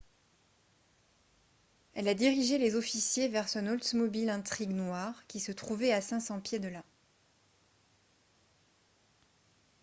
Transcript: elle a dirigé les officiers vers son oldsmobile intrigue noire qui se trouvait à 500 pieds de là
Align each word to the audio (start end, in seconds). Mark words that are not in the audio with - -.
elle 1.93 2.07
a 2.07 2.15
dirigé 2.15 2.57
les 2.57 2.73
officiers 2.75 3.27
vers 3.27 3.47
son 3.47 3.67
oldsmobile 3.67 4.31
intrigue 4.31 4.71
noire 4.71 5.13
qui 5.27 5.39
se 5.39 5.51
trouvait 5.51 5.91
à 5.91 6.01
500 6.01 6.39
pieds 6.39 6.57
de 6.57 6.69
là 6.69 6.83